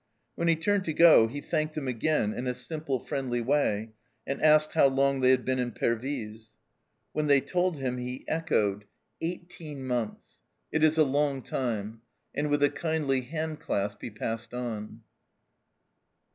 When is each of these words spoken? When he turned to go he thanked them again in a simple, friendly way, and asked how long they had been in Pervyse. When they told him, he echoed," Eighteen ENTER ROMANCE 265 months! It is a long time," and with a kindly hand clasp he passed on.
When 0.33 0.47
he 0.47 0.55
turned 0.55 0.83
to 0.85 0.93
go 0.93 1.27
he 1.27 1.41
thanked 1.41 1.75
them 1.75 1.87
again 1.87 2.33
in 2.33 2.47
a 2.47 2.55
simple, 2.55 2.97
friendly 2.99 3.39
way, 3.39 3.91
and 4.25 4.41
asked 4.41 4.73
how 4.73 4.87
long 4.87 5.21
they 5.21 5.29
had 5.29 5.45
been 5.45 5.59
in 5.59 5.73
Pervyse. 5.73 6.53
When 7.13 7.27
they 7.27 7.39
told 7.39 7.77
him, 7.77 7.97
he 7.99 8.25
echoed," 8.27 8.85
Eighteen 9.21 9.77
ENTER 9.77 9.83
ROMANCE 9.93 10.39
265 10.71 10.71
months! 10.71 10.71
It 10.71 10.83
is 10.83 10.97
a 10.97 11.03
long 11.07 11.43
time," 11.43 12.01
and 12.33 12.49
with 12.49 12.63
a 12.63 12.71
kindly 12.71 13.21
hand 13.21 13.59
clasp 13.59 13.99
he 14.01 14.09
passed 14.09 14.55
on. 14.55 15.01